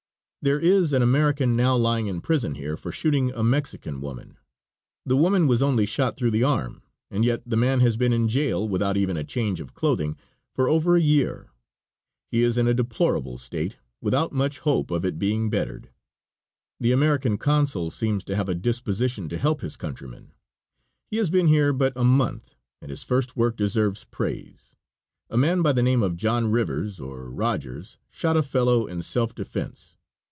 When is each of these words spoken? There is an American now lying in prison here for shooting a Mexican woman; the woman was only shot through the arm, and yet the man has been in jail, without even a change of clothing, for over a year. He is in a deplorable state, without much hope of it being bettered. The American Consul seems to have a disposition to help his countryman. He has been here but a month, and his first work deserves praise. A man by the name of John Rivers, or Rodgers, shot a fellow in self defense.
There 0.43 0.59
is 0.59 0.91
an 0.91 1.03
American 1.03 1.55
now 1.55 1.75
lying 1.75 2.07
in 2.07 2.19
prison 2.19 2.55
here 2.55 2.75
for 2.75 2.91
shooting 2.91 3.29
a 3.31 3.43
Mexican 3.43 4.01
woman; 4.01 4.39
the 5.05 5.15
woman 5.15 5.45
was 5.45 5.61
only 5.61 5.85
shot 5.85 6.17
through 6.17 6.31
the 6.31 6.43
arm, 6.43 6.81
and 7.11 7.23
yet 7.23 7.43
the 7.45 7.55
man 7.55 7.79
has 7.81 7.95
been 7.95 8.11
in 8.11 8.27
jail, 8.27 8.67
without 8.67 8.97
even 8.97 9.17
a 9.17 9.23
change 9.23 9.59
of 9.61 9.75
clothing, 9.75 10.17
for 10.55 10.67
over 10.67 10.95
a 10.95 10.99
year. 10.99 11.51
He 12.31 12.41
is 12.41 12.57
in 12.57 12.67
a 12.67 12.73
deplorable 12.73 13.37
state, 13.37 13.77
without 14.01 14.31
much 14.33 14.57
hope 14.57 14.89
of 14.89 15.05
it 15.05 15.19
being 15.19 15.51
bettered. 15.51 15.91
The 16.79 16.91
American 16.91 17.37
Consul 17.37 17.91
seems 17.91 18.23
to 18.23 18.35
have 18.35 18.49
a 18.49 18.55
disposition 18.55 19.29
to 19.29 19.37
help 19.37 19.61
his 19.61 19.77
countryman. 19.77 20.33
He 21.11 21.17
has 21.17 21.29
been 21.29 21.49
here 21.49 21.71
but 21.71 21.93
a 21.95 22.03
month, 22.03 22.55
and 22.81 22.89
his 22.89 23.03
first 23.03 23.37
work 23.37 23.55
deserves 23.55 24.05
praise. 24.05 24.75
A 25.29 25.37
man 25.37 25.61
by 25.61 25.71
the 25.73 25.83
name 25.83 26.01
of 26.01 26.15
John 26.17 26.49
Rivers, 26.49 26.99
or 26.99 27.29
Rodgers, 27.29 27.99
shot 28.09 28.35
a 28.35 28.41
fellow 28.41 28.87
in 28.87 29.03
self 29.03 29.35
defense. 29.35 29.97